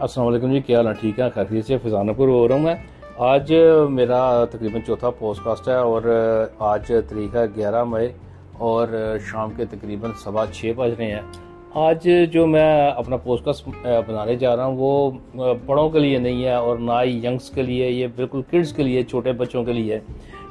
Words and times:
السلام 0.00 0.28
علیکم 0.28 0.52
جی 0.52 0.60
کیا 0.66 0.76
حال 0.76 0.86
ہے؟ 0.86 0.92
ٹھیک 1.00 1.18
ہے 1.20 1.24
خیریت 1.34 1.64
سے 1.66 1.76
فضانہ 1.82 2.12
پور 2.16 2.28
ہو 2.28 2.46
رہا 2.48 2.54
ہوں 2.54 2.62
میں۔ 2.62 2.74
آج 3.30 3.52
میرا 3.90 4.44
تقریباً 4.50 4.80
چوتھا 4.86 5.10
پوسٹ 5.10 5.42
کاسٹ 5.44 5.68
ہے 5.68 5.74
اور 5.74 6.02
آج 6.58 6.86
تاریخ 6.86 7.34
ہے 7.36 7.44
گیارہ 7.56 7.82
مئی 7.84 8.08
اور 8.68 8.88
شام 9.30 9.50
کے 9.56 9.64
تقریباً 9.70 10.10
سوا 10.22 10.44
چھ 10.52 10.72
بج 10.76 10.90
رہے 10.98 11.10
ہیں۔ 11.10 11.20
آج 11.86 12.08
جو 12.32 12.46
میں 12.46 12.90
اپنا 12.90 13.16
پوسٹ 13.16 13.44
کاسٹ 13.44 13.68
بنانے 14.06 14.36
جا 14.36 14.56
رہا 14.56 14.64
ہوں 14.64 14.76
وہ 14.78 15.10
بڑوں 15.66 15.88
کے 15.90 15.98
لیے 15.98 16.18
نہیں 16.18 16.44
ہے 16.44 16.54
اور 16.54 16.78
نہ 16.78 16.92
ہی 17.04 17.20
ینگس 17.24 17.50
کے 17.50 17.62
لیے، 17.62 17.90
یہ 17.90 18.06
بالکل 18.16 18.42
کڈس 18.50 18.72
کے 18.72 18.82
لیے، 18.82 19.02
چھوٹے 19.02 19.32
بچوں 19.32 19.64
کے 19.64 19.72
لیے۔ 19.72 19.98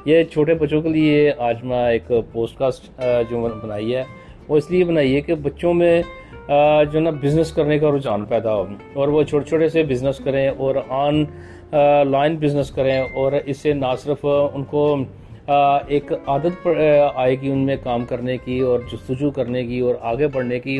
یہ 0.04 0.22
چھوٹے 0.32 0.54
بچوں 0.54 0.82
کے 0.82 0.88
لیے 0.88 1.32
آج 1.38 1.62
میں 1.62 1.84
ایک 1.90 2.12
پوسٹ 2.32 2.58
کاسٹ 2.58 3.00
جو 3.30 3.46
بنائی 3.62 3.94
ہے۔ 3.96 4.04
وہ 4.48 4.56
اس 4.56 4.70
لیے 4.70 4.84
بنائی 4.84 5.14
ہے 5.14 5.20
کہ 5.20 5.34
بچوں 5.34 5.74
میں 5.74 6.02
جو 6.92 7.00
نا 7.00 7.10
بزنس 7.10 7.52
کرنے 7.52 7.78
کا 7.78 7.90
رجحان 7.96 8.24
پیدا 8.24 8.54
ہو۔ 8.54 8.64
اور 8.94 9.08
وہ 9.08 9.22
چھوٹے 9.22 9.48
چھوٹے 9.48 9.68
سے 9.68 9.82
بزنس 9.82 10.18
کریں 10.18 10.48
اور 10.48 10.74
آن 10.88 11.24
لائن 12.10 12.36
بزنس 12.36 12.70
کریں 12.70 13.02
اور 13.14 13.32
اس 13.46 13.56
سے 13.56 13.72
نہ 13.72 13.86
صرف 13.98 14.26
ان 14.54 14.64
کو 14.64 14.96
ایک 15.88 16.12
عادت 16.26 16.68
آئے 17.14 17.40
گی 17.40 17.50
ان 17.50 17.58
میں 17.58 17.76
کام 17.82 18.04
کرنے 18.04 18.36
کی 18.36 18.60
اور 18.60 18.80
جستجو 18.92 19.30
کرنے 19.30 19.64
کی 19.64 19.80
اور 19.80 19.94
آگے 20.00 20.26
بڑھنے 20.26 20.60
کی۔ 20.60 20.78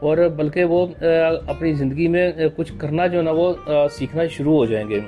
اور 0.00 0.16
بلکہ 0.36 0.64
وہ 0.64 0.86
اپنی 1.46 1.72
زندگی 1.72 2.08
میں 2.08 2.32
کچھ 2.56 2.72
کرنا 2.78 3.06
جو 3.06 3.22
نا 3.22 3.30
وہ 3.30 3.52
سیکھنا 3.90 4.26
شروع 4.26 4.56
ہو 4.56 4.64
جائیں 4.64 4.88
گے۔ 4.88 5.00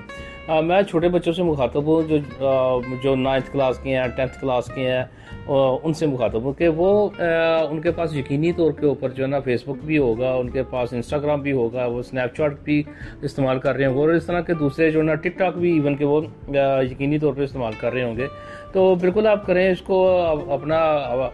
میں 0.49 0.83
چھوٹے 0.83 1.09
بچوں 1.09 1.33
سے 1.33 1.43
مخاطب 1.43 1.87
ہوں، 1.87 2.03
جو 2.09 2.81
جو 3.03 3.17
نائنتھ 3.17 3.53
کلاس 3.53 3.79
کے 3.79 3.97
ہیں، 3.97 4.09
ٹینتھ 4.17 4.41
کلاس 4.41 4.71
کے 4.75 4.91
ہیں 4.91 5.05
ان 5.83 5.93
سے 5.93 6.07
مخاطب 6.07 6.45
ہوں 6.45 6.53
کہ 6.53 6.69
وہ 6.69 7.09
ان 7.71 7.81
کے 7.81 7.91
پاس 7.91 8.17
یقینی 8.17 8.53
طور 8.53 8.73
کے 8.73 8.87
اوپر 8.87 9.09
جو 9.09 9.25
ہے 9.25 9.29
نا 9.29 9.41
فیس 9.41 9.63
بک 9.63 9.85
بھی 9.85 9.99
ہوگا، 9.99 10.35
ان 10.35 10.51
کے 10.51 10.63
پاس 10.63 10.93
انسٹاگرام 10.93 11.41
بھی 11.41 11.53
ہوگا، 11.53 11.87
وہ 11.87 11.99
اسنیپ 11.99 12.37
چیٹ 12.37 12.53
بھی 12.65 12.83
استعمال 13.23 13.59
کر 13.59 13.77
رہے 13.77 13.87
ہوں 13.87 13.95
گے 13.95 14.01
اور 14.01 14.09
اس 14.09 14.27
طرح 14.27 14.41
کے 14.41 14.55
دوسرے 14.55 14.91
جو 14.91 14.99
ہے 14.99 15.05
نا 15.05 15.15
ٹک 15.15 15.39
ٹاک 15.39 15.57
بھی 15.59 15.73
ایون 15.73 15.97
کہ 15.97 16.05
وہ 16.05 16.21
یقینی 16.91 17.19
طور 17.19 17.33
پہ 17.37 17.43
استعمال 17.43 17.73
کر 17.81 17.93
رہے 17.93 18.05
ہوں 18.05 18.17
گے۔ 18.17 18.27
تو 18.73 18.95
بالکل 18.95 19.27
آپ 19.27 19.47
کریں 19.47 19.71
اس 19.71 19.81
کو 19.81 20.09
اپنا 20.53 20.79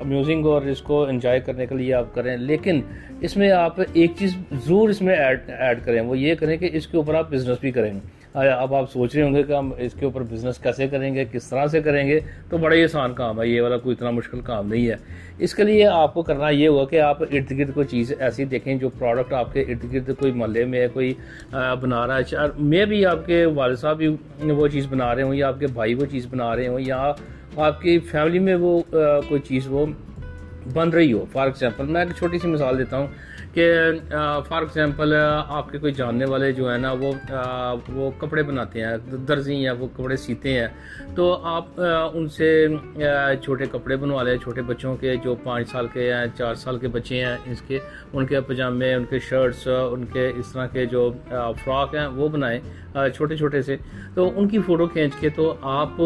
میوزنگ 0.05 0.47
اور 0.47 0.63
اس 0.63 0.83
کو 0.83 1.05
انجوائے 1.05 1.41
کرنے 1.41 1.67
کے 1.67 1.75
لیے 1.75 1.95
آپ 1.95 2.15
کریں۔ 2.15 2.37
لیکن 2.37 2.81
اس 3.21 3.37
میں 3.37 3.51
آپ 3.51 3.81
ایک 3.93 4.11
چیز 4.19 4.37
ضرور 4.53 4.89
اس 4.89 5.03
میں 5.03 5.17
ایڈ 5.59 5.85
کریں۔ 5.85 6.01
وہ 6.01 6.19
یہ 6.19 6.35
کریں 6.35 6.57
کہ 6.57 6.71
اس 6.73 6.87
کے 6.87 6.97
اوپر 6.97 7.15
آپ 7.15 7.31
بزنس 7.31 7.59
بھی 7.61 7.71
کریں۔ 7.71 7.93
اب 8.35 8.75
آپ 8.75 8.91
سوچ 8.93 9.15
رہے 9.15 9.23
ہوں 9.23 9.35
گے 9.35 9.43
کہ 9.43 9.53
ہم 9.53 9.71
اس 9.79 9.93
کے 9.99 10.05
اوپر 10.05 10.23
بزنس 10.31 10.59
کیسے 10.63 10.87
کریں 10.89 11.15
گے، 11.15 11.25
کس 11.33 11.49
طرح 11.51 11.67
سے 11.67 11.81
کریں 11.83 12.07
گے؟ 12.09 12.19
تو 12.51 12.59
بڑا 12.59 12.75
ہی 12.77 12.83
آسان 12.85 13.15
کام 13.15 13.41
ہے، 13.41 13.47
یہ 13.49 13.61
والا 13.63 13.77
کوئی 13.77 13.95
اتنا 13.97 14.11
مشکل 14.11 14.41
کام 14.41 14.69
نہیں 14.69 14.87
ہے۔ 14.89 14.95
اس 15.39 15.55
کے 15.55 15.63
لیے 15.65 15.87
آپ 15.87 16.15
کو 16.15 16.23
کرنا 16.23 16.49
یہ 16.49 16.69
ہوا 16.69 16.85
کہ 16.91 17.01
آپ 17.01 17.23
ارد 17.23 17.51
گرد 17.59 17.75
کوئی 17.75 17.87
چیز 17.87 18.13
ایسی 18.19 18.45
دیکھیں 18.45 18.75
جو 18.75 18.89
پروڈکٹ 18.99 19.33
آپ 19.33 19.53
کے 19.53 19.61
ارد 19.61 19.93
گرد 19.93 20.11
کوئی 20.19 20.33
محلے 20.33 20.65
میں 20.65 20.87
کوئی 20.93 21.13
بنا 21.53 22.07
رہا 22.07 22.19
ہے۔ 22.19 22.47
میں 22.59 22.85
بھی 22.87 23.05
آپ 23.07 23.27
کے 23.27 23.45
والد 23.45 23.79
صاحب 23.79 23.97
بھی 23.97 24.51
وہ 24.51 24.69
چیز 24.69 24.87
بنا 24.91 25.15
رہے 25.15 25.23
ہوں 25.23 25.35
یا 25.35 25.49
آپ 25.49 25.61
کے 25.61 25.67
بھائی 25.67 25.95
وہ 25.95 26.07
چیز 26.11 26.27
بنا 26.31 26.55
رہے 26.57 26.67
ہوں 26.69 26.81
یا 26.81 27.13
آپ 27.57 27.81
کی 27.83 27.99
فیملی 27.99 28.39
میں 28.39 28.55
وہ 28.55 28.81
کوئی 29.29 29.41
چیز 29.49 29.67
وہ 29.69 29.87
بن 30.75 30.89
رہی 30.91 31.13
ہو. 31.13 31.25
فار 31.33 31.47
ایگزامپل 31.47 31.87
میں 31.87 32.01
ایک 32.01 32.17
چھوٹی 32.19 32.39
سی 32.39 32.49
مثال 32.49 32.79
دیتا 32.79 32.97
ہوں 32.97 33.07
کہ 33.55 33.71
فار 34.49 34.63
ایگزامپل 34.63 35.15
آپ 35.15 35.71
کے 35.71 35.79
کوئی 35.79 35.93
جاننے 35.93 36.25
والے 36.25 36.51
جو 36.53 36.69
ہیں 36.71 36.79
نا، 36.79 36.93
وہ 37.01 37.13
وہ 37.95 38.11
کپڑے 38.19 38.43
بناتے 38.43 38.83
ہیں، 38.83 38.97
درزی 39.29 39.55
ہیں، 39.65 39.75
وہ 39.79 39.87
کپڑے 39.97 40.17
سیتے 40.17 40.53
ہیں، 40.59 40.67
تو 41.17 41.33
آپ 41.45 41.81
ان 42.15 42.29
سے 42.37 42.67
چھوٹے 43.43 43.67
کپڑے 43.73 43.97
بنوا 43.97 44.23
لیں، 44.23 44.37
چھوٹے 44.43 44.63
بچوں 44.67 44.97
کے 44.97 45.15
جو 45.25 45.35
پانچ 45.45 45.71
سال 45.71 45.87
کے 45.93 46.13
ہیں، 46.13 46.27
چار 46.39 46.55
سال 46.55 46.79
کے 46.79 46.89
بچے 46.89 47.25
ہیں، 47.25 47.37
اس 47.51 47.63
کے، 47.67 47.79
ان 48.13 48.27
کے 48.27 48.41
پجامے، 48.49 48.93
ان 48.95 49.05
کے 49.11 49.19
شرٹس 49.29 49.67
ان 49.91 50.05
کے 50.13 50.31
اس 50.37 50.53
طرح 50.53 50.67
کے 50.73 50.85
جو 50.87 51.11
فراک 51.65 51.95
ہیں، 51.95 52.07
وہ 52.07 52.29
بنائیں 52.29 52.59
چھوٹے 53.15 53.37
چھوٹے 53.37 53.63
سے. 53.63 53.77
تو 54.15 54.31
ان 54.37 54.49
کی 54.49 54.59
فوٹو 54.67 54.87
کھینچ 54.93 55.15
کے 55.21 55.29
تو 55.37 55.55
آپ 55.63 56.01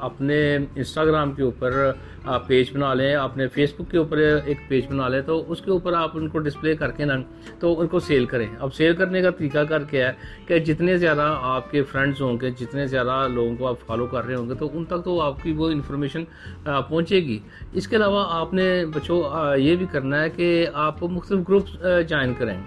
اپنے 0.00 0.38
انسٹاگرام 0.56 1.32
کے 1.32 1.42
اوپر 1.42 1.90
پیج 2.36 2.66
بنا 2.74 2.94
لیں 2.94 3.14
اپنے 3.14 3.48
فیس 3.48 3.74
بک 3.78 3.90
کے 3.90 3.98
اوپر 3.98 4.16
ایک 4.16 4.56
پیج 4.68 4.86
بنا 4.88 5.08
لیں، 5.08 5.20
تو 5.20 5.44
اس 5.48 5.60
کے 5.60 5.70
اوپر 5.70 5.92
آپ 5.92 6.10
ان 6.14 6.28
کو 6.28 6.38
ڈسپلے 6.38 6.76
کر 6.76 6.90
کے 6.90 7.04
نا، 7.04 7.14
تو 7.58 7.80
ان 7.80 7.86
کو 7.86 8.00
سیل 8.00 8.24
کریں۔ 8.24 8.46
اب 8.60 8.74
سیل 8.74 8.96
کرنے 8.96 9.22
کا 9.22 9.30
طریقہ 9.30 9.58
کر 9.58 9.82
کے 9.82 10.04
ہے 10.04 10.12
کہ 10.46 10.58
جتنے 10.58 10.96
زیادہ 10.96 11.36
آپ 11.42 11.70
کے 11.70 11.82
فرینڈز 11.82 12.20
ہوں 12.20 12.38
گے، 12.40 12.50
جتنے 12.50 12.86
زیادہ 12.86 13.26
لوگوں 13.30 13.56
کو 13.56 13.68
آپ 13.68 13.74
فالو 13.86 14.06
کر 14.06 14.26
رہے 14.26 14.34
ہوں 14.34 14.48
گے، 14.48 14.54
تو 14.54 14.68
ان 14.72 14.84
تک 14.84 15.04
تو 15.04 15.20
آپ 15.20 15.42
کی 15.42 15.52
وہ 15.52 15.70
انفارمیشن 15.70 16.24
پہنچے 16.64 17.16
گی۔ 17.16 17.38
اس 17.72 17.88
کے 17.88 17.96
علاوہ 17.96 18.24
آپ 18.28 18.54
نے 18.54 18.84
بچوں 18.94 19.22
یہ 19.56 19.76
بھی 19.76 19.86
کرنا 19.92 20.22
ہے 20.22 20.30
کہ 20.30 20.66
آپ 20.74 21.02
مختلف 21.02 21.48
گروپس 21.48 21.72
جوائن 22.08 22.34
کریں۔ 22.38 22.60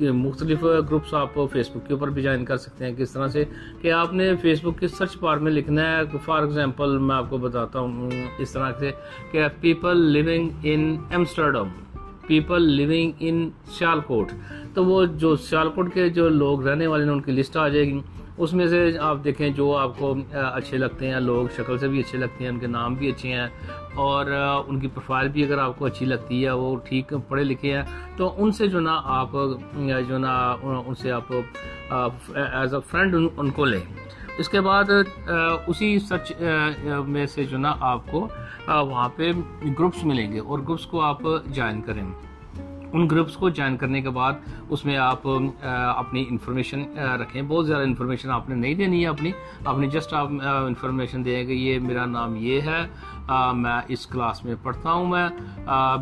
مختلف 0.00 0.62
گروپس 0.62 1.14
آپ 1.14 1.28
فیس 1.52 1.70
بک 1.70 1.88
کے 1.88 1.94
اوپر 1.94 2.08
بھی 2.08 2.22
جوائن 2.22 2.44
کر 2.44 2.56
سکتے 2.56 2.84
ہیں۔ 2.84 2.94
کس 2.94 3.12
طرح 3.12 3.28
سے؟ 3.28 3.44
کہ 3.80 3.92
آپ 3.92 4.12
نے 4.12 4.36
فیس 4.36 4.64
بک 4.64 4.80
کے 4.80 4.88
سرچ 4.88 5.16
بار 5.20 5.36
میں 5.36 5.52
لکھنا 5.52 5.98
ہے۔ 5.98 6.02
فار 6.24 6.42
ایگزامپل 6.42 6.98
میں 6.98 7.16
آپ 7.16 7.30
کو 7.30 7.38
بتاتا 7.38 7.78
ہوں 7.78 8.10
اس 8.38 8.52
طرح 8.52 8.72
سے 8.78 8.90
کہ 9.30 9.42
people 9.60 9.96
living 9.96 10.48
in 10.62 10.96
Amsterdam 11.10 11.68
people 12.26 12.62
living 12.62 13.12
in 13.20 13.50
Sialkot 14.00 14.28
تو 14.74 14.84
وہ 14.84 15.04
جو 15.04 15.36
سیال 15.36 15.68
کوٹ 15.68 15.94
کے 15.94 16.08
جو 16.08 16.28
لوگ 16.28 16.66
رہنے 16.66 16.86
والے 16.86 17.04
ہیں، 17.04 17.10
ان 17.10 17.20
کی 17.20 17.32
لسٹ 17.32 17.56
آ 17.56 17.68
جائے 17.68 17.86
گی۔ 17.86 18.00
اس 18.38 18.52
میں 18.52 18.66
سے 18.66 18.98
آپ 19.00 19.16
دیکھیں 19.24 19.48
جو 19.48 19.76
آپ 19.76 19.98
کو 19.98 20.14
اچھے 20.32 20.78
لگتے 20.78 21.10
ہیں، 21.10 21.20
لوگ 21.20 21.46
شکل 21.56 21.78
سے 21.78 21.88
بھی 21.88 22.00
اچھے 22.00 22.18
لگتے 22.18 22.44
ہیں، 22.44 22.50
ان 22.50 22.58
کے 22.58 22.66
نام 22.66 22.94
بھی 22.94 23.08
اچھے 23.08 23.32
ہیں۔ 23.32 23.48
اور 23.94 24.26
ان 24.68 24.80
کی 24.80 24.88
پروفائل 24.88 25.28
بھی 25.28 25.44
اگر 25.44 25.58
آپ 25.58 25.78
کو 25.78 25.84
اچھی 25.84 26.06
لگتی 26.06 26.44
ہے، 26.44 26.50
وہ 26.50 26.76
ٹھیک 26.76 27.12
پڑھے 27.28 27.44
لکھے 27.44 27.72
ہیں۔ 27.72 27.82
تو 28.16 28.34
ان 28.36 28.52
سے 28.52 28.66
جو 28.66 28.80
نا 28.80 29.00
آپ 29.04 29.30
جو 30.08 30.18
نا، 30.18 30.56
ان 30.62 30.94
سے 30.94 31.12
آپ 31.12 31.32
ایز 32.34 32.74
اے 32.74 32.80
فرینڈ 32.90 33.16
ان 33.36 33.50
کو 33.50 33.64
لیں۔ 33.64 33.80
اس 34.38 34.48
کے 34.48 34.60
بعد 34.60 34.90
اسی 35.66 35.98
سچ 35.98 36.32
میں 37.06 37.26
سے 37.26 37.44
جو 37.44 37.58
نا 37.58 37.74
آپ 37.80 38.10
کو 38.10 38.26
وہاں 38.66 39.08
پہ 39.16 39.30
گروپس 39.78 40.04
ملیں 40.04 40.32
گے 40.32 40.38
اور 40.38 40.58
گروپس 40.58 40.86
کو 40.86 41.00
آپ 41.00 41.22
جوائن 41.46 41.80
کریں 41.82 42.04
ان 42.92 43.08
گروپس 43.10 43.36
کو 43.36 43.48
جوائن 43.48 43.76
کرنے 43.76 44.00
کے 44.02 44.10
بعد 44.10 44.32
اس 44.68 44.84
میں 44.84 44.96
آپ 44.96 45.26
اپنی 45.26 46.24
انفارمیشن 46.30 46.82
رکھیں۔ 47.20 47.42
بہت 47.42 47.66
زیادہ 47.66 47.82
انفارمیشن 47.82 48.30
آپ 48.30 48.48
نے 48.48 48.54
نہیں 48.54 48.74
دینی 48.74 49.02
ہے 49.02 49.08
اپنی۔ 49.08 49.30
اپنی 49.64 49.86
جسٹ 49.90 50.14
آپ 50.14 50.28
انفارمیشن 50.66 51.24
دیں 51.24 51.44
کہ 51.44 51.52
یہ 51.52 51.78
میرا 51.80 52.04
نام 52.06 52.36
یہ 52.36 52.60
ہے 52.60 52.80
میں 53.54 53.80
اس 53.88 54.06
کلاس 54.06 54.44
میں 54.44 54.54
پڑھتا 54.62 54.92
ہوں 54.92 55.06
میں 55.06 55.28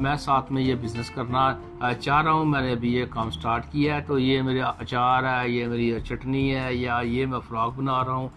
میں 0.01 0.17
ساتھ 0.17 0.53
میں 0.53 0.63
یہ 0.63 0.75
بزنس 0.83 1.11
کرنا 1.11 1.53
چاہ 2.01 2.23
رہا 2.23 2.33
ہوں۔ 2.33 2.45
میں 2.45 2.61
نے 2.61 2.73
ابھی 2.73 2.95
یہ 2.95 3.05
کام 3.11 3.31
سٹارٹ 3.31 3.71
کیا 3.73 3.97
ہے 3.97 4.03
تو 4.07 4.19
یہ 4.19 4.43
میرا 4.43 4.73
اچار 4.79 5.25
ہے، 5.25 5.49
یہ 5.51 5.67
میری 5.69 5.93
چٹنی 6.05 6.55
ہے، 6.55 6.75
یا 6.75 7.01
یہ 7.05 7.27
میں 7.27 7.41
فراک 7.49 7.73
بنا 7.77 8.05
رہا 8.05 8.15
ہوں 8.15 8.29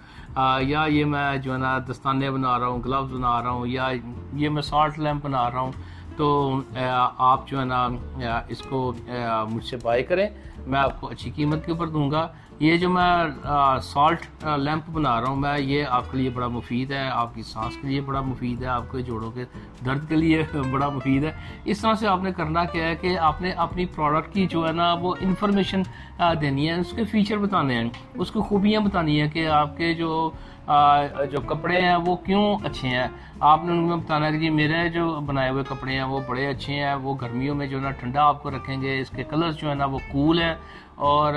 یا 0.62 0.86
یہ 0.90 1.06
میں 1.06 1.38
جو 1.38 1.54
ہے 1.54 1.58
نا 1.58 1.78
دستانے 1.90 2.32
بنا 2.32 2.60
رہا 2.60 2.68
ہوں، 2.68 2.82
گلوز 2.86 3.12
بنا 3.14 3.42
رہا 3.44 3.50
ہوں، 3.50 3.68
یا 3.68 3.90
یہ 4.34 4.50
میں 4.50 4.62
سالٹ 4.62 5.00
لیمپ 5.00 5.26
بنا 5.26 5.50
رہا 5.52 5.60
ہوں۔ 5.60 5.72
تو 6.18 6.28
آپ 6.76 7.48
جو 7.48 7.60
ہے 7.60 7.66
نا 7.66 7.88
اس 8.50 8.62
کو 8.70 8.94
مجھ 9.50 9.66
سے 9.66 9.78
بائی 9.84 10.04
کریں۔ 10.04 10.28
میں 10.68 10.80
آپ 10.80 11.02
کو 11.02 11.08
اچھی 11.08 11.32
قیمت 11.32 11.66
کے 11.66 11.72
اوپر 11.72 11.88
دوں 11.88 12.12
گا۔ 12.12 12.28
یہ 12.60 12.78
جو 12.78 12.90
میں 12.90 13.24
سالٹ 13.82 14.46
لیمپ 14.58 14.90
بنا 14.90 15.22
رہا 15.22 15.28
ہوں، 15.28 15.36
میں، 15.36 15.60
یہ 15.60 15.84
آپ 15.90 16.12
کے 16.12 16.18
لیے 16.18 16.30
بڑا 16.30 16.48
مفید 16.48 16.92
ہے، 16.92 17.10
آپ 17.12 17.36
کی 17.36 17.44
سانس 17.44 17.78
کے 17.82 17.88
لیے 17.88 18.02
بڑا 18.02 18.22
مفید 18.22 18.62
ہے، 18.62 18.68
آپ 18.68 18.92
کے 18.92 19.02
جوڑوں 19.02 19.32
کے 19.32 19.46
درد 19.86 20.10
کے 20.10 20.16
لیے 20.16 20.44
بڑا 20.72 20.90
مفید 20.90 21.24
ہے۔ 21.24 21.32
اس 21.66 21.82
طرح 21.82 21.94
سے 21.94 22.08
آپ 22.08 22.24
نے 22.24 22.32
کرنا 22.32 22.64
کیا 22.64 22.88
ہے 22.88 22.96
کہ 22.96 23.18
آپ 23.18 23.42
نے 23.42 23.52
اپنی 23.52 23.86
پروڈکٹ 23.86 24.34
کی 24.34 24.46
جو 24.46 24.68
ہے 24.68 24.72
نا، 24.72 24.94
وہ 24.94 25.16
انفارمیشن 25.20 25.82
دینی 26.42 26.70
ہے، 26.70 26.80
اس 26.80 26.92
کے 26.92 27.04
فیچر 27.04 27.38
بتانے 27.38 27.74
ہیں۔ 27.74 27.90
اس 28.14 28.32
کی 28.32 28.40
خوبیاں 28.40 28.82
بتانی 28.82 29.22
ہیں 29.22 29.30
کہ 29.30 29.48
آپ 29.48 29.78
کے 29.78 29.94
جو 29.94 30.32
جو 31.32 31.42
کپڑے 31.48 31.82
ہیں، 31.82 31.96
وہ 31.96 32.16
کیوں 32.16 32.56
اچھے 32.64 32.90
ہیں۔ 32.90 33.08
آپ 33.40 33.66
نے 33.66 33.72
ان 33.72 33.88
میں 33.88 33.98
بتانا 33.98 34.32
کہ 34.32 34.38
جی 34.38 34.50
میرے 34.50 34.90
جو 34.90 35.20
بنائے 35.26 35.50
ہوئے 35.50 35.64
کپڑے 35.70 35.94
ہیں، 35.94 36.04
وہ 36.04 36.20
بڑے 36.28 36.48
اچھے 36.48 36.74
ہیں، 36.74 36.94
وہ 36.94 37.16
گرمیوں 37.22 37.56
میں 37.56 37.68
جو 37.68 37.78
ہے 37.78 37.84
نا، 37.84 37.92
ٹھنڈا 37.92 38.24
آپ 38.24 38.44
کو 38.44 38.52
رکھیں 38.52 38.82
گے، 38.82 39.00
اس 39.00 39.10
کے 39.10 39.24
کلرز 39.24 39.58
جو 39.58 39.70
ہے 39.70 39.76
نا، 39.76 39.86
وہ 39.86 40.00
کول 40.12 40.42
ہیں۔ 40.42 40.53
اور 40.96 41.34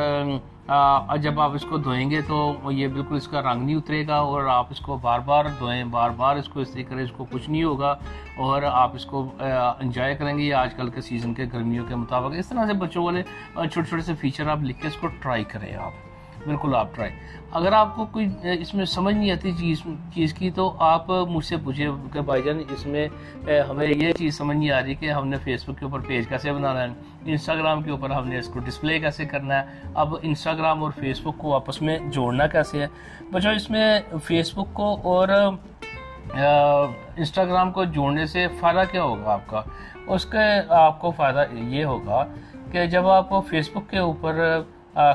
جب 1.23 1.41
آپ 1.41 1.55
اس 1.55 1.65
کو 1.69 1.77
دھوئیں 1.79 2.11
گے 2.11 2.21
تو 2.27 2.53
یہ 2.71 2.89
بالکل 2.89 3.17
اس 3.17 3.29
کا 3.29 3.41
رنگ 3.43 3.63
نہیں 3.63 3.77
اترے 3.77 4.07
گا 4.07 4.17
اور 4.17 4.45
آپ 4.53 4.67
اس 4.71 4.81
کو 4.81 4.97
بار 5.03 5.21
بار 5.27 5.45
دھوئیں، 5.59 5.85
بار 5.91 6.11
بار 6.17 6.37
اس 6.37 6.49
کو 6.49 6.61
اس 6.61 6.71
طریقے 6.73 6.91
کریں، 6.91 7.05
اس 7.05 7.13
کو 7.17 7.25
کچھ 7.31 7.49
نہیں 7.51 7.63
ہوگا 7.65 7.95
اور 8.37 8.63
آپ 8.71 8.95
اس 8.95 9.05
کو 9.07 9.27
انجوائے 9.41 10.15
کریں 10.17 10.37
گے 10.39 10.53
آج 10.53 10.75
کل 10.75 10.91
کے 10.91 11.01
سیزن 11.01 11.35
کے 11.35 11.45
گرمیوں 11.53 11.85
کے 11.89 11.95
مطابق۔ 11.95 12.35
اس 12.39 12.49
طرح 12.49 12.67
سے 12.67 12.73
بچوں 12.73 13.05
والے 13.05 13.23
چھوٹے 13.55 13.89
چھوٹے 13.89 14.03
سے 14.03 14.15
فیچر 14.21 14.49
آپ 14.51 14.63
لکھ 14.63 14.81
کے 14.83 14.89
اس 14.89 14.97
کو 15.01 15.07
ٹرائی 15.23 15.45
کریں 15.45 15.75
آپ۔ 15.77 15.93
بالکل 16.47 16.75
آپ 16.77 16.95
ٹرائی 16.95 17.13
اگر 17.53 17.73
آپ 17.73 17.95
کو 17.97 18.05
کوئی 18.13 18.27
اس 18.61 18.73
میں 18.75 18.85
سمجھ 18.85 19.15
نہیں 19.15 19.31
آتی 19.31 19.53
چیز 19.59 19.83
چیز 20.15 20.33
کی، 20.35 20.51
تو 20.51 20.73
آپ 20.85 21.11
مجھ 21.29 21.45
سے 21.45 21.57
پوچھیں 21.65 21.87
کہ 22.13 22.21
بھائی 22.21 22.43
جان، 22.43 22.61
اس 22.71 22.87
میں 22.87 23.07
ہمیں 23.69 23.87
یہ 23.87 24.13
چیز 24.13 24.37
سمجھ 24.39 24.57
نہیں 24.57 24.71
آ 24.71 24.81
رہی 24.83 24.95
کہ 24.95 25.11
ہم 25.11 25.29
نے 25.29 25.37
فیس 25.45 25.69
بک 25.69 25.79
کے 25.79 25.85
اوپر 25.85 26.01
پیج 26.07 26.29
کیسے 26.29 26.53
بنانا 26.53 26.83
ہے 26.83 26.89
انسٹاگرام 27.25 27.83
کے 27.83 27.91
اوپر 27.91 28.11
ہم 28.11 28.29
نے 28.29 28.39
اس 28.39 28.49
کو 28.49 28.61
ڈسپلے 28.65 28.99
کیسے 29.01 29.25
کرنا 29.25 29.55
ہے، 29.55 29.91
اب 29.95 30.15
انسٹاگرام 30.23 30.83
اور 30.83 30.91
فیس 31.01 31.21
بک 31.25 31.39
کو 31.39 31.55
آپس 31.55 31.81
میں 31.83 31.99
جوڑنا 32.13 32.47
کیسے 32.47 32.81
ہے؟ 32.83 32.87
بچوں، 33.33 33.53
اس 33.53 33.71
میں 33.71 33.89
فیس 34.25 34.53
بک 34.55 34.75
کو 34.75 34.97
اور 35.05 35.29
انسٹاگرام 37.17 37.71
کو 37.73 37.85
جوڑنے 37.97 38.27
سے 38.27 38.47
فائدہ 38.61 38.83
کیا 38.91 39.03
ہوگا 39.03 39.33
آپ 39.33 39.47
کا؟ 39.47 39.63
اس 40.07 40.25
کے 40.27 40.47
آپ 40.77 41.01
کو 41.01 41.11
فائدہ 41.17 41.45
یہ 41.53 41.85
ہوگا 41.85 42.25
کہ 42.73 42.87
جب 42.87 43.07
آپ 43.09 43.31
فیس 43.49 43.71
بک 43.75 43.91
کے 43.91 43.99
اوپر 43.99 44.41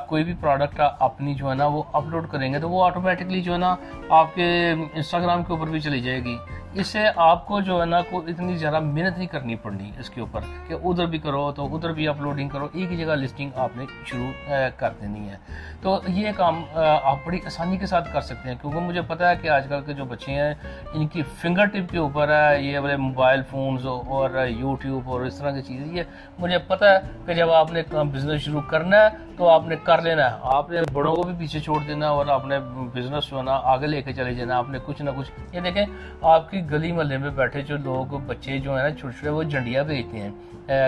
کوئی 0.08 0.24
بھی 0.24 0.34
پروڈکٹ 0.40 0.82
اپنی 1.00 1.34
جو 1.34 1.50
ہے 1.50 1.56
نا 1.56 1.66
وہ 1.66 1.84
اپلوڈ 1.92 2.28
کریں 2.30 2.54
گے 2.54 2.60
تو 2.60 2.70
وہ 2.70 2.84
آٹومیٹکلی 2.86 3.42
جو 3.42 3.54
ہے 3.54 3.58
نا 3.58 3.76
آپ 4.10 4.36
کے 4.36 4.74
انسٹاگرام 4.94 5.44
کے 5.44 5.54
اوپر 5.54 5.68
بھی 5.68 5.80
چلی 5.80 6.02
جائے 6.02 6.24
گی۔ 6.24 6.38
اس 6.74 6.88
سے 6.88 7.00
آپ 7.16 7.48
کو 7.48 7.60
جو 7.62 7.80
ہے 7.82 7.86
نا 7.86 8.02
کو 8.10 8.22
اتنی 8.28 8.56
زیادہ 8.58 8.80
محنت 8.80 9.18
نہیں 9.18 9.28
کرنی 9.28 9.56
پڑنی 9.56 9.92
اس 10.00 10.10
کے 10.10 10.22
اوپر 10.22 10.42
کہ 10.68 10.76
ادھر 10.84 11.06
بھی 11.06 11.18
کرو 11.18 11.52
تو 11.52 11.76
ادھر 11.76 11.92
بھی 11.92 12.08
اپلوڈنگ 12.08 12.50
کرو۔ 12.50 12.68
ایک 12.74 12.92
ہی 12.92 12.98
جگہ 12.98 13.16
لسٹنگ 13.16 13.50
آپ 13.56 13.78
نے 13.78 13.86
شروع 14.06 14.54
کر 14.78 14.94
دینی 15.02 15.30
ہے۔ 15.30 15.38
تو 15.82 15.98
یہ 16.08 16.32
کام 16.38 16.62
آپ 16.76 17.26
بڑی 17.26 17.38
آسانی 17.46 17.78
کے 17.78 17.86
ساتھ 17.86 18.12
کر 18.14 18.22
سکتے 18.22 18.50
ہیں، 18.50 18.56
کیونکہ 18.62 18.80
مجھے 18.80 19.02
پتا 19.08 19.30
ہے 19.30 19.36
کہ 19.42 19.50
آج 19.50 19.66
کل 19.70 19.82
کے 19.86 19.94
جو 19.94 20.06
بچے 20.06 20.34
ہیں، 20.34 20.54
ان 20.94 21.08
کی 21.08 21.22
فنگر 21.42 21.66
ٹپ 21.74 21.92
کے 21.92 21.98
اوپر 21.98 22.30
ہے، 22.32 22.62
یہ 22.62 22.80
بڑے 22.80 22.96
موبائل 22.98 23.42
فونز 23.50 23.86
اور 23.86 24.46
یوٹیوب 24.48 25.10
اور 25.12 25.22
اس 25.22 25.38
طرح 25.40 25.52
کی 25.52 25.62
چیزیں، 25.62 25.96
یہ 25.98 26.04
مجھے 26.40 26.58
پتا 26.68 26.92
ہے 26.92 27.00
کہ 27.26 27.34
جب 27.34 27.52
آپ 27.52 27.72
نے 27.72 27.82
بزنس 28.12 28.42
شروع 28.42 28.62
کرنا 28.70 28.98
ہے 28.98 29.10
تو 29.38 29.50
آپ 29.50 29.68
نے 29.68 29.76
کر 29.84 30.02
لینا 30.02 30.30
ہے، 30.32 30.38
آپ 30.56 30.70
نے 30.70 30.82
بڑوں 30.94 31.16
کو 31.16 31.24
بھی 31.24 31.34
پیچھے 31.40 31.60
چھوڑ 31.60 31.80
دینا 31.88 32.10
اور 32.10 32.28
آپ 32.36 32.46
نے 32.46 32.60
بزنس 32.94 33.30
جو 33.30 33.38
ہے 33.38 33.44
نا 33.44 33.60
آگے 33.74 33.88
لے 33.88 34.02
کے 34.02 34.14
چلے 34.14 34.34
جانا، 34.34 34.58
آپ 34.58 34.70
نے 34.70 34.80
کچھ 34.86 35.02
نہ 35.02 35.10
کچھ۔ 35.16 35.32
یہ 35.54 35.60
دیکھیں، 35.60 35.86
آپ 36.22 36.50
کی 36.52 36.62
گلی 36.72 36.92
محلے 36.92 37.18
میں 37.18 37.30
بیٹھے 37.36 37.62
جو 37.62 37.78
لوگ، 37.84 38.18
بچے 38.28 38.58
جو 38.60 38.76
ہیں 38.76 38.84
نا، 38.84 38.96
چھوٹے 38.96 39.14
چھوٹے، 39.18 39.30
وہ 39.30 39.44
جھنڈیاں 39.44 39.84
بھیجتے 39.84 40.22
ہیں۔ 40.22 40.32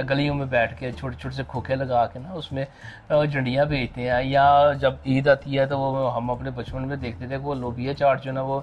گلیوں 0.10 0.36
میں 0.36 0.46
بیٹھ 0.46 0.78
کے 0.80 0.92
چھوٹے 0.92 1.16
چھوٹے 1.20 1.36
سے 1.36 1.44
کھوکھے 1.48 1.76
لگا 1.76 2.06
کے 2.08 2.20
نا، 2.20 2.34
اس 2.34 2.52
میں 2.52 2.66
جھنڈیاں 3.10 3.66
بھیجتے 3.66 4.10
ہیں، 4.10 4.22
یا 4.24 4.72
جب 4.84 4.94
عید 5.06 5.28
آتی 5.28 5.60
ہے 5.60 5.66
تو 5.66 5.80
وہ 5.80 6.14
ہم 6.16 6.32
اپنے 6.32 6.50
بچپن 6.50 6.88
میں 6.88 6.98
دیکھتے 6.98 7.28
تھے 7.28 7.38
کہ 7.38 7.44
وہ 7.44 7.56
لوبیا 7.56 7.94
چاٹ 7.94 8.24
جو 8.24 8.32
نا 8.32 8.42
وہ 8.42 8.60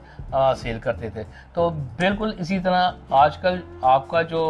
سیل 0.56 0.78
کرتے 0.78 1.10
تھے۔ 1.10 1.22
تو 1.54 1.68
بالکل 1.70 2.32
اسی 2.38 2.58
طرح 2.58 2.90
آج 3.10 3.36
کل 3.38 3.60
آپ 3.82 4.08
کا 4.08 4.22
جو 4.22 4.42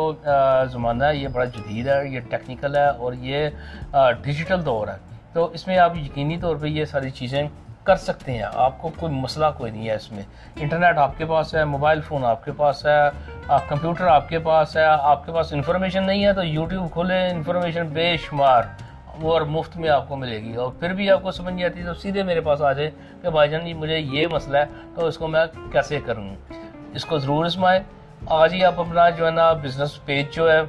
زمانہ 0.73 1.05
ہے، 1.05 1.17
یہ 1.17 1.29
بڑا 1.29 1.45
جدید 1.45 1.87
ہے، 1.87 2.09
یہ 2.09 2.21
ٹیکنیکل 2.31 2.77
ہے 2.77 2.89
اور 2.89 3.13
یہ 3.13 3.49
ڈیجیٹل 4.23 4.65
دور 4.67 4.89
ہے۔ 4.89 4.99
تو 5.33 5.45
اس 5.55 5.67
میں 5.67 5.79
آپ 5.79 5.97
یقینی 5.97 6.37
طور 6.39 6.57
پہ 6.57 6.67
یہ 6.67 6.85
ساری 6.85 7.11
چیزیں 7.11 7.43
کر 7.85 7.97
سکتے 7.97 8.33
ہیں۔ 8.33 8.45
آپ 8.55 8.81
کو 8.83 8.91
کوئی 8.99 9.13
مسئلہ 9.13 9.47
کوئی 9.59 9.71
نہیں 9.73 9.89
ہے 9.89 9.95
اس 9.95 10.11
میں۔ 10.13 10.23
انٹرنیٹ 10.57 10.99
آپ 10.99 11.19
کے 11.19 11.25
پاس 11.25 11.55
ہے، 11.55 11.65
موبائل 11.65 12.01
فون 12.01 12.25
آپ 12.25 12.45
کے 12.45 12.53
پاس 12.57 12.87
ہے 12.87 13.01
کمپیوٹر 13.69 14.07
آپ 14.07 14.29
کے 14.29 14.39
پاس 14.39 14.77
ہے۔ 14.77 14.85
آپ 14.85 15.27
کے 15.27 15.33
پاس 15.33 15.53
انفارمیشن 15.53 16.07
نہیں 16.07 16.25
ہے 16.25 16.33
تو 16.33 16.45
یوٹیوب 16.45 16.93
کھولیں، 16.93 17.31
انفارمیشن 17.31 17.87
بے 17.93 18.17
شمار۔ 18.17 18.63
وہ 19.21 19.33
اور 19.33 19.41
مفت 19.41 19.77
میں 19.77 19.89
آپ 19.89 20.09
کو 20.09 20.17
ملے 20.17 20.41
گی 20.43 20.55
اور 20.55 20.73
پھر 20.79 20.93
بھی 20.95 21.11
آپ 21.11 21.23
کو 21.23 21.31
سمجھ 21.31 21.55
نہیں 21.55 21.65
آتی 21.65 21.83
تو 21.85 21.95
سیدھے 21.95 22.23
میرے 22.23 22.41
پاس 22.41 22.63
آ 22.63 22.73
جائے 22.73 22.91
کہ 23.23 23.31
بھائی 23.31 23.49
جان 23.51 23.65
جی 23.65 23.75
مجھے 23.75 23.99
یہ 23.99 24.27
مسئلہ 24.33 24.59
ہے، 24.59 24.65
تو 24.95 25.07
اس 25.07 25.19
کو 25.19 25.29
میں 25.29 25.45
کیسے 25.73 26.01
کروں؟ 26.07 26.29
اس 26.95 27.05
کو 27.05 27.19
ضرور 27.19 27.45
اسمائیں۔ 27.45 27.81
آج 28.27 28.55
ہی 28.55 28.65
آپ 28.65 28.81
اپنا 28.81 29.09
جو 29.11 29.27
ہے 29.27 29.31
نا 29.31 29.53
بزنس 29.53 30.05
پیج 30.05 30.35
جو 30.35 30.51
ہے 30.53 30.61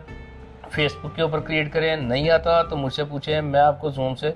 فیس 0.69 0.95
بک 1.01 1.15
کے 1.15 1.21
اوپر 1.21 1.39
کریٹ 1.39 1.73
کریں۔ 1.73 1.95
نہیں 1.95 2.29
آتا 2.29 2.61
تو 2.63 2.77
مجھ 2.77 2.93
سے 2.93 3.03
پوچھیں، 3.03 3.41
میں 3.41 3.59
آپ 3.59 3.81
کو 3.81 3.89
زوم 3.89 4.15
سے 4.15 4.31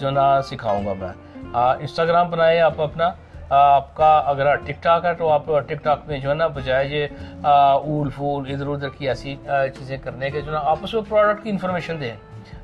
جو 0.00 0.10
نا 0.10 0.42
سکھاؤں 0.42 0.86
گا 0.86 0.92
میں۔ 0.98 1.12
انسٹاگرام 1.54 2.30
بنائیں 2.30 2.60
آپ 2.60 2.80
اپنا۔ 2.80 3.10
آپ 3.50 3.94
کا 3.94 4.18
اگر 4.26 4.54
ٹک 4.56 4.82
ٹاک 4.82 5.04
ہے 5.04 5.14
تو 5.14 5.28
آپ 5.28 5.46
ٹک 5.66 5.84
ٹاک 5.84 5.98
میں 6.06 6.18
جو 6.18 6.28
ہے 6.30 6.34
نا 6.34 6.46
بجائے 6.46 6.86
یہ 6.88 7.06
اول 7.44 8.10
فول 8.10 8.50
ادھر 8.52 8.66
ادھر 8.66 8.88
کی 8.88 9.08
ایسی 9.08 9.36
چیزیں 9.78 9.96
کرنے 9.96 10.30
کے 10.30 10.40
جو 10.40 10.52
نا 10.52 10.60
آپ 10.64 10.78
اس 10.82 10.94
میں 10.94 11.02
پروڈکٹ 11.08 11.42
کی 11.44 11.50
انفارمیشن 11.50 12.00
دیں۔ 12.00 12.16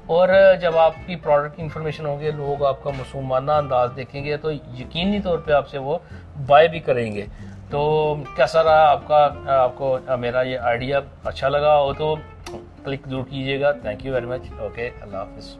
اور 0.08 0.28
جب 0.60 0.76
آپ 0.76 0.94
کی 1.06 1.16
پروڈکٹ 1.16 1.56
کی 1.56 1.62
انفارمیشن 1.62 2.06
ہوگی 2.06 2.30
لوگ 2.30 2.64
آپ 2.64 2.82
کا 2.82 2.90
مسلمانہ 2.90 3.52
انداز 3.52 3.90
دیکھیں 3.96 4.24
گے، 4.24 4.36
تو 4.36 4.52
یقینی 4.52 5.20
طور 5.20 5.38
پہ 5.38 5.52
آپ 5.52 5.68
سے 5.68 5.78
وہ 5.78 5.98
بائی 6.46 6.68
بھی 6.68 6.80
کریں 6.80 7.12
گے۔ 7.12 7.26
تو 7.70 7.80
کیسا 8.36 8.62
رہا 8.62 8.90
آپ 8.90 9.08
کا؟ 9.08 9.28
آپ 9.46 9.72
کو 9.74 9.98
میرا 10.20 10.42
یہ 10.42 10.58
آئیڈیا 10.58 11.00
اچھا 11.24 11.48
لگا 11.48 11.78
ہو 11.80 11.92
تو 11.94 12.14
کلک 12.84 13.08
ضرور 13.08 13.24
کیجیے 13.30 13.60
گا۔ 13.60 13.72
Thank 13.72 14.06
you 14.06 14.14
very 14.14 14.26
much 14.26 14.42
okay 14.58 14.90
اللہ 15.00 15.16
حافظ۔ 15.16 15.56